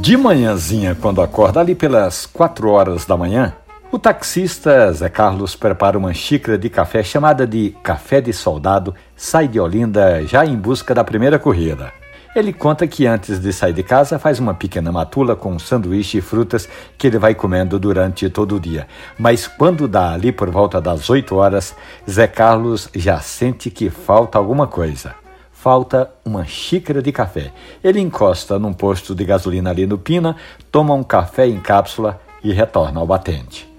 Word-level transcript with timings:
De 0.00 0.18
manhãzinha, 0.18 0.94
quando 0.94 1.22
acorda 1.22 1.60
ali 1.60 1.74
pelas 1.74 2.26
quatro 2.26 2.68
horas 2.68 3.06
da 3.06 3.16
manhã, 3.16 3.54
o 3.90 3.98
taxista 3.98 4.92
Zé 4.92 5.08
Carlos 5.08 5.56
prepara 5.56 5.96
uma 5.96 6.12
xícara 6.12 6.58
de 6.58 6.68
café 6.68 7.02
chamada 7.02 7.46
de 7.46 7.74
café 7.82 8.20
de 8.20 8.32
soldado, 8.32 8.94
sai 9.16 9.48
de 9.48 9.58
Olinda 9.58 10.22
já 10.26 10.44
em 10.44 10.56
busca 10.56 10.94
da 10.94 11.02
primeira 11.02 11.38
corrida. 11.38 11.90
Ele 12.36 12.52
conta 12.52 12.86
que 12.86 13.06
antes 13.06 13.38
de 13.38 13.50
sair 13.52 13.72
de 13.72 13.82
casa 13.82 14.18
faz 14.18 14.38
uma 14.38 14.52
pequena 14.52 14.92
matula 14.92 15.34
com 15.34 15.58
sanduíche 15.58 16.18
e 16.18 16.20
frutas 16.20 16.68
que 16.98 17.06
ele 17.06 17.18
vai 17.18 17.34
comendo 17.34 17.78
durante 17.78 18.28
todo 18.28 18.56
o 18.56 18.60
dia. 18.60 18.86
Mas 19.18 19.46
quando 19.46 19.88
dá 19.88 20.12
ali 20.12 20.32
por 20.32 20.50
volta 20.50 20.82
das 20.82 21.08
8 21.08 21.34
horas, 21.34 21.74
Zé 22.10 22.26
Carlos 22.26 22.90
já 22.94 23.20
sente 23.20 23.70
que 23.70 23.88
falta 23.88 24.36
alguma 24.36 24.66
coisa 24.66 25.23
falta 25.64 26.10
uma 26.22 26.44
xícara 26.44 27.00
de 27.00 27.10
café. 27.10 27.50
Ele 27.82 27.98
encosta 27.98 28.58
num 28.58 28.74
posto 28.74 29.14
de 29.14 29.24
gasolina 29.24 29.70
ali 29.70 29.86
no 29.86 29.96
Pina, 29.96 30.36
toma 30.70 30.92
um 30.92 31.02
café 31.02 31.46
em 31.46 31.58
cápsula 31.58 32.20
e 32.42 32.52
retorna 32.52 33.00
ao 33.00 33.06
batente. 33.06 33.73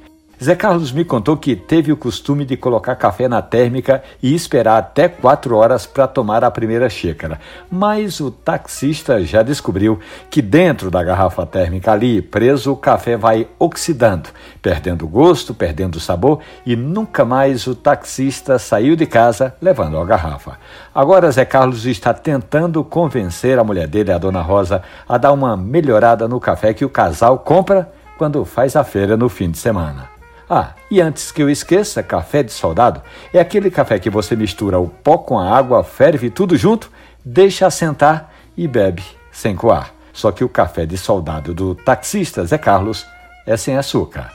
Zé 0.45 0.55
Carlos 0.55 0.91
me 0.91 1.03
contou 1.03 1.35
que 1.35 1.55
teve 1.55 1.91
o 1.91 1.97
costume 1.97 2.45
de 2.45 2.55
colocar 2.55 2.95
café 2.97 3.27
na 3.27 3.41
térmica 3.41 4.03
e 4.21 4.35
esperar 4.35 4.77
até 4.77 5.09
quatro 5.09 5.57
horas 5.57 5.87
para 5.87 6.05
tomar 6.05 6.43
a 6.43 6.51
primeira 6.51 6.87
xícara. 6.87 7.39
Mas 7.67 8.19
o 8.19 8.29
taxista 8.29 9.23
já 9.23 9.41
descobriu 9.41 9.99
que 10.29 10.43
dentro 10.43 10.91
da 10.91 11.01
garrafa 11.01 11.47
térmica 11.47 11.93
ali, 11.93 12.21
preso, 12.21 12.73
o 12.73 12.77
café 12.77 13.17
vai 13.17 13.47
oxidando, 13.57 14.29
perdendo 14.61 15.07
gosto, 15.07 15.51
perdendo 15.51 15.99
sabor 15.99 16.41
e 16.63 16.75
nunca 16.75 17.25
mais 17.25 17.65
o 17.65 17.73
taxista 17.73 18.59
saiu 18.59 18.95
de 18.95 19.07
casa 19.07 19.55
levando 19.59 19.97
a 19.97 20.05
garrafa. 20.05 20.59
Agora 20.93 21.31
Zé 21.31 21.43
Carlos 21.43 21.87
está 21.87 22.13
tentando 22.13 22.83
convencer 22.83 23.57
a 23.57 23.63
mulher 23.63 23.87
dele, 23.87 24.11
a 24.11 24.19
dona 24.19 24.43
Rosa, 24.43 24.83
a 25.09 25.17
dar 25.17 25.31
uma 25.31 25.57
melhorada 25.57 26.27
no 26.27 26.39
café 26.39 26.71
que 26.71 26.85
o 26.85 26.89
casal 26.89 27.39
compra 27.39 27.91
quando 28.15 28.45
faz 28.45 28.75
a 28.75 28.83
feira 28.83 29.17
no 29.17 29.27
fim 29.27 29.49
de 29.49 29.57
semana. 29.57 30.14
Ah, 30.49 30.73
e 30.91 31.01
antes 31.01 31.31
que 31.31 31.41
eu 31.41 31.49
esqueça, 31.49 32.03
café 32.03 32.43
de 32.43 32.51
soldado 32.51 33.01
é 33.33 33.39
aquele 33.39 33.71
café 33.71 33.97
que 33.97 34.09
você 34.09 34.35
mistura 34.35 34.79
o 34.79 34.87
pó 34.87 35.17
com 35.17 35.39
a 35.39 35.57
água, 35.57 35.83
ferve 35.83 36.29
tudo 36.29 36.55
junto, 36.55 36.91
deixa 37.23 37.65
assentar 37.65 38.29
e 38.55 38.67
bebe 38.67 39.03
sem 39.31 39.55
coar. 39.55 39.91
Só 40.13 40.31
que 40.31 40.43
o 40.43 40.49
café 40.49 40.85
de 40.85 40.97
soldado 40.97 41.53
do 41.53 41.75
taxista 41.75 42.45
Zé 42.45 42.57
Carlos 42.57 43.05
é 43.45 43.57
sem 43.57 43.75
açúcar. 43.75 44.31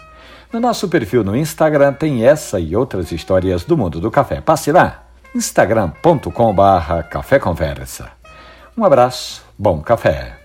No 0.52 0.58
nosso 0.58 0.88
perfil 0.88 1.22
no 1.22 1.36
Instagram 1.36 1.92
tem 1.92 2.26
essa 2.26 2.58
e 2.58 2.74
outras 2.74 3.12
histórias 3.12 3.62
do 3.64 3.76
mundo 3.76 4.00
do 4.00 4.10
café. 4.10 4.40
Passe 4.40 4.72
lá, 4.72 5.04
instagram.com/café 5.34 7.38
conversa. 7.38 8.10
Um 8.76 8.84
abraço, 8.84 9.44
bom 9.56 9.80
café. 9.80 10.36